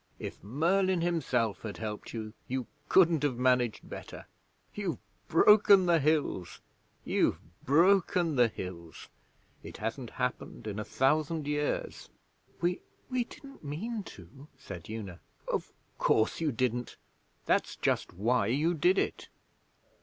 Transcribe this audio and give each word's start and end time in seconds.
If 0.17 0.43
Merlin 0.43 1.01
himself 1.01 1.61
had 1.61 1.77
helped 1.77 2.11
you, 2.11 2.33
you 2.47 2.65
couldn't 2.89 3.21
have 3.21 3.37
managed 3.37 3.87
better! 3.87 4.25
You've 4.73 4.97
broken 5.27 5.85
the 5.85 5.99
Hills 5.99 6.59
you've 7.05 7.37
broken 7.63 8.35
the 8.35 8.47
Hills! 8.47 9.09
It 9.61 9.77
hasn't 9.77 10.09
happened 10.09 10.65
in 10.65 10.79
a 10.79 10.83
thousand 10.83 11.45
years.' 11.45 12.09
'We 12.61 12.81
we 13.11 13.25
didn't 13.25 13.63
mean 13.63 14.01
to,' 14.01 14.47
said 14.57 14.89
Una. 14.89 15.19
'Of 15.47 15.71
course 15.99 16.41
you 16.41 16.51
didn't! 16.51 16.97
That's 17.45 17.75
just 17.75 18.11
why 18.11 18.47
you 18.47 18.73
did 18.73 18.97
it. 18.97 19.29